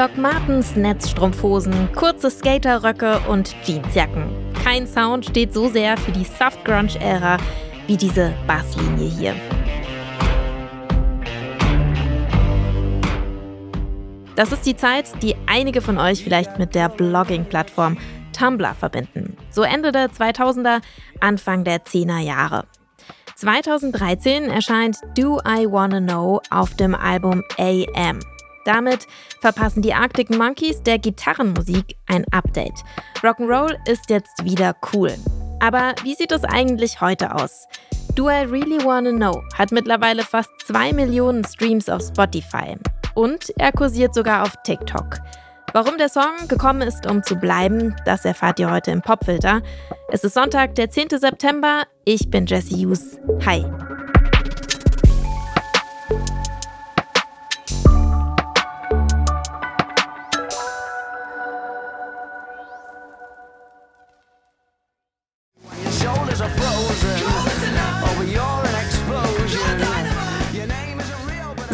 [0.00, 4.30] Doc Martens Netzstrumpfhosen, kurze Skaterröcke und Jeansjacken.
[4.64, 7.36] Kein Sound steht so sehr für die Soft Grunge-Ära
[7.86, 9.34] wie diese Basslinie hier.
[14.36, 17.98] Das ist die Zeit, die einige von euch vielleicht mit der Blogging-Plattform
[18.32, 19.36] Tumblr verbinden.
[19.50, 20.80] So Ende der 2000er,
[21.20, 22.64] Anfang der 10er Jahre.
[23.36, 28.20] 2013 erscheint Do I Wanna Know auf dem Album AM.
[28.64, 29.06] Damit
[29.40, 32.82] verpassen die Arctic Monkeys der Gitarrenmusik ein Update.
[33.22, 35.14] Rock'n'Roll ist jetzt wieder cool.
[35.60, 37.66] Aber wie sieht es eigentlich heute aus?
[38.14, 42.76] Do I Really Wanna Know hat mittlerweile fast 2 Millionen Streams auf Spotify.
[43.14, 45.18] Und er kursiert sogar auf TikTok.
[45.72, 49.62] Warum der Song gekommen ist, um zu bleiben, das erfahrt ihr heute im Popfilter.
[50.08, 51.10] Es ist Sonntag, der 10.
[51.10, 51.84] September.
[52.04, 53.18] Ich bin Jesse Hughes.
[53.46, 53.64] Hi.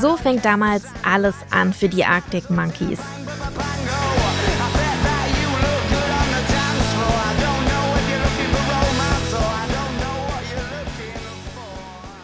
[0.00, 2.98] So fängt damals alles an für die Arctic Monkeys.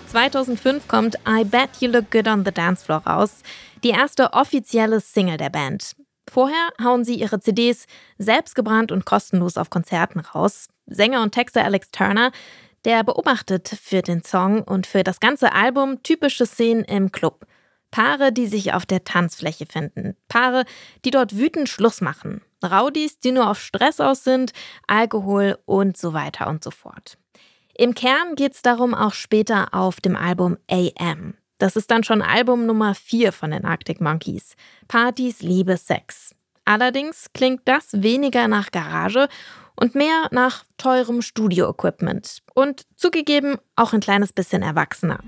[0.08, 3.42] 2005 kommt I Bet You Look Good on the Dance Floor raus,
[3.84, 5.94] die erste offizielle Single der Band.
[6.28, 7.86] Vorher hauen sie ihre CDs
[8.18, 10.68] selbstgebrannt und kostenlos auf Konzerten raus.
[10.86, 12.32] Sänger und Texter Alex Turner,
[12.84, 17.46] der beobachtet für den Song und für das ganze Album typische Szenen im Club.
[17.90, 20.16] Paare, die sich auf der Tanzfläche finden.
[20.28, 20.64] Paare,
[21.04, 22.42] die dort wütend Schluss machen.
[22.62, 24.52] Raudis, die nur auf Stress aus sind,
[24.86, 27.16] Alkohol und so weiter und so fort.
[27.74, 31.34] Im Kern geht es darum auch später auf dem Album AM.
[31.58, 34.54] Das ist dann schon Album Nummer 4 von den Arctic Monkeys.
[34.86, 36.34] Partys, Liebe, Sex.
[36.64, 39.28] Allerdings klingt das weniger nach Garage
[39.74, 42.42] und mehr nach teurem Studio-Equipment.
[42.54, 45.20] Und zugegeben auch ein kleines bisschen erwachsener.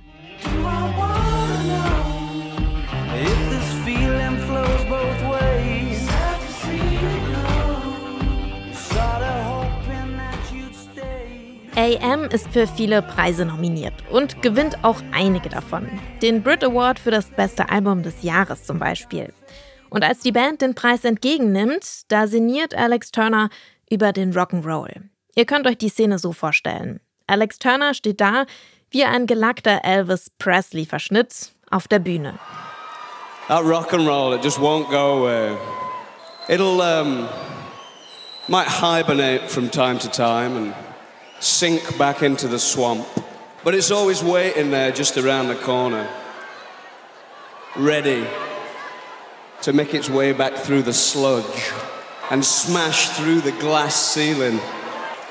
[11.90, 15.88] AM ist für viele Preise nominiert und gewinnt auch einige davon.
[16.22, 19.32] Den Brit Award für das beste Album des Jahres zum Beispiel.
[19.88, 23.50] Und als die Band den Preis entgegennimmt, da sinniert Alex Turner
[23.90, 25.02] über den Rock'n'Roll.
[25.34, 27.00] Ihr könnt euch die Szene so vorstellen.
[27.26, 28.46] Alex Turner steht da
[28.90, 32.38] wie ein gelackter Elvis Presley-Verschnitt auf der Bühne.
[33.48, 35.56] That rock'n'roll, it just won't go away.
[36.48, 37.28] It'll um,
[38.48, 40.74] might hibernate from time to time and
[41.40, 43.06] sink back into the swamp.
[43.64, 46.08] But it's always waiting there just around the corner,
[47.76, 48.26] ready
[49.62, 51.70] to make its way back through the sludge
[52.30, 54.60] and smash through the glass ceiling,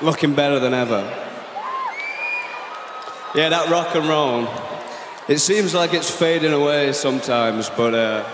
[0.02, 1.00] looking better than ever.
[3.34, 4.48] Yeah, that rock and roll.
[5.28, 8.24] It seems like it's fading away sometimes, but uh,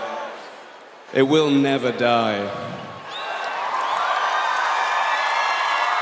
[1.13, 2.76] it will never die.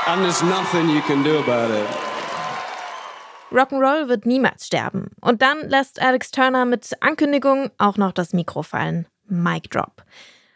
[0.08, 1.86] And there's nothing you can do about it.
[3.50, 5.10] Rock'n'Roll wird niemals sterben.
[5.20, 9.06] Und dann lässt Alex Turner mit Ankündigung auch noch das Mikro fallen.
[9.26, 10.04] Mic Drop.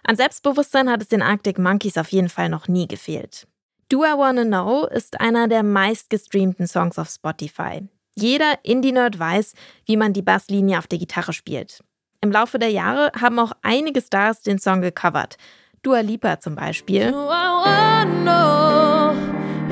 [0.04, 3.48] An Selbstbewusstsein hat es den Arctic Monkeys auf jeden Fall noch nie gefehlt.
[3.88, 7.88] Do I Wanna Know ist einer der meistgestreamten Songs auf Spotify.
[8.14, 11.82] Jeder Indie-Nerd weiß, wie man die Basslinie auf der Gitarre spielt.
[12.20, 15.38] Im Laufe der Jahre haben auch einige Stars den Song gecovert.
[15.82, 17.12] Dua Lipa zum Beispiel.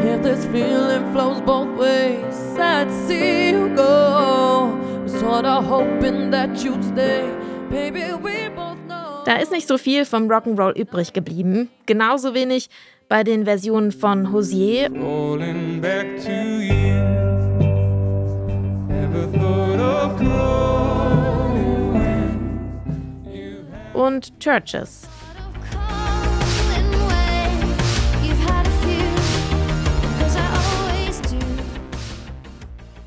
[0.01, 4.79] If this feeling flows both ways, I'd see you go.
[5.07, 7.29] Sorta hoping that you'd stay.
[7.71, 9.25] Baby, we both know.
[9.25, 11.69] Da ist nicht so viel vom Rock'n'Roll übrig geblieben.
[11.87, 12.71] Genauso wenig
[13.09, 14.91] bei den Versionen von Hosier
[23.95, 25.09] und Churches.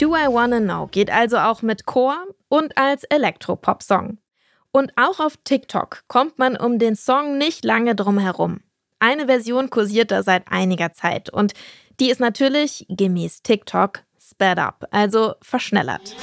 [0.02, 2.18] Do I Wanna Know geht also auch mit Chor
[2.50, 4.18] und als Elektropop-Song.
[4.72, 8.62] Und auch auf TikTok kommt man um den Song nicht lange drum herum.
[8.98, 11.54] Eine Version kursiert da seit einiger Zeit und
[12.00, 16.16] die ist natürlich gemäß TikTok sped up, also verschnellert.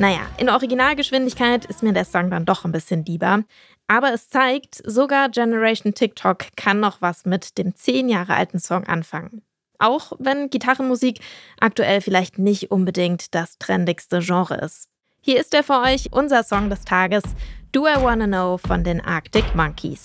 [0.00, 3.44] Naja, in Originalgeschwindigkeit ist mir der Song dann doch ein bisschen lieber.
[3.90, 8.84] Aber es zeigt, sogar Generation TikTok kann noch was mit dem zehn Jahre alten Song
[8.84, 9.42] anfangen.
[9.80, 11.18] Auch wenn Gitarrenmusik
[11.58, 14.88] aktuell vielleicht nicht unbedingt das trendigste Genre ist.
[15.20, 17.24] Hier ist er für euch, unser Song des Tages,
[17.72, 20.04] Do I Wanna Know von den Arctic Monkeys.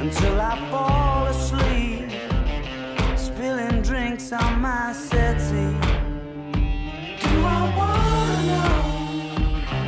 [0.00, 2.10] until I fall asleep,
[3.16, 5.76] spilling drinks on my settee.
[7.22, 8.74] Do I wanna know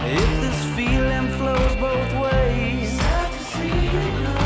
[0.04, 2.90] if this feeling flows both ways?
[3.00, 4.38] Sad to see you go.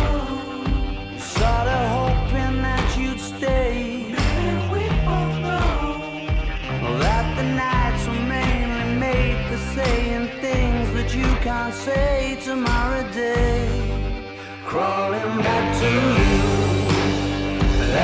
[1.18, 4.14] Sorta hoping that you'd stay.
[6.84, 13.86] All that the nights remain made the saying things that you can't say tomorrow day.
[14.64, 15.05] Crawling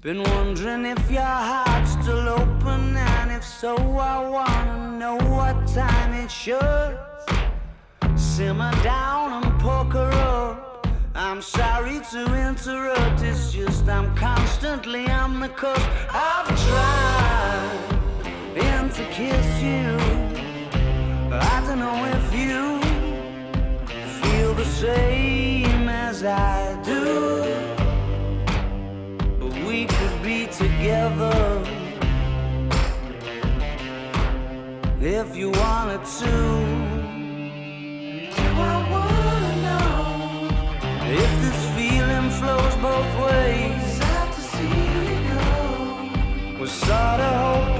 [0.00, 6.12] Been wondering if your heart's still open, and if so, I wanna know what time
[6.14, 6.96] it should.
[8.14, 10.86] Simmer down and poker up.
[11.16, 15.90] I'm sorry to interrupt, it's just I'm constantly on the cusp.
[16.14, 17.78] I've tried
[18.56, 20.07] and to kiss you.
[35.18, 36.32] If you wanted to.
[38.36, 40.48] Do I wanna know
[41.24, 43.82] if this feeling flows both ways?
[43.98, 46.60] Sad to see you go.
[46.60, 47.77] Was sorta hoping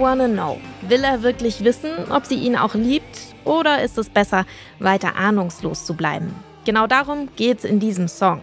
[0.00, 0.60] Wanna Know?
[0.82, 3.18] Will er wirklich wissen, ob sie ihn auch liebt?
[3.44, 4.46] Oder ist es besser,
[4.78, 6.34] weiter ahnungslos zu bleiben?
[6.64, 8.40] Genau darum geht's in diesem Song.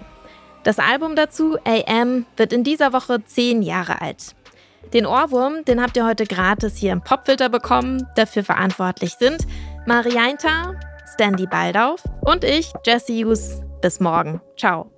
[0.63, 4.35] Das Album dazu, AM, wird in dieser Woche zehn Jahre alt.
[4.93, 8.07] Den Ohrwurm, den habt ihr heute gratis hier im Popfilter bekommen.
[8.15, 9.45] Dafür verantwortlich sind
[9.85, 10.75] Marianta,
[11.13, 13.61] Standy Baldauf und ich, Jesse Hughes.
[13.81, 14.41] Bis morgen.
[14.57, 14.91] Ciao.